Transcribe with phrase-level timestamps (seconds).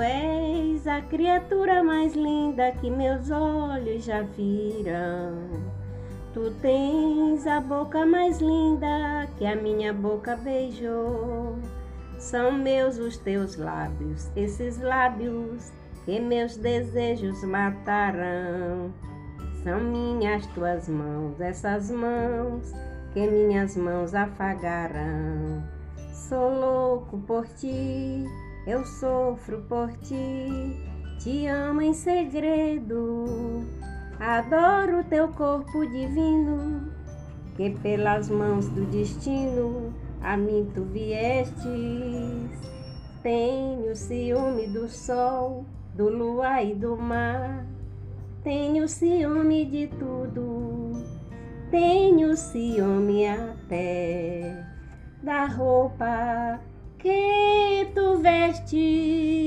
[0.00, 5.72] és a criatura mais linda que meus olhos já viram.
[6.32, 11.58] Tu tens a boca mais linda que a minha boca beijou.
[12.18, 15.72] São meus os teus lábios, esses lábios
[16.04, 18.92] que meus desejos matarão.
[19.62, 22.72] São minhas tuas mãos, essas mãos
[23.12, 25.62] que minhas mãos afagarão.
[26.12, 28.24] Sou louco por ti,
[28.66, 30.76] eu sofro por ti,
[31.18, 33.64] te amo em segredo.
[34.20, 36.92] Adoro teu corpo divino,
[37.56, 41.62] que pelas mãos do destino a mim tu viestes.
[43.22, 47.66] Tenho ciúme do sol, do luar e do mar.
[48.42, 51.04] Tenho ciúme de tudo,
[51.70, 54.66] tenho ciúme até
[55.22, 56.60] da roupa
[56.98, 57.41] que
[58.52, 59.41] tu vestes.